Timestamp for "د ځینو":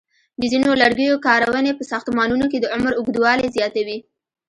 0.41-0.69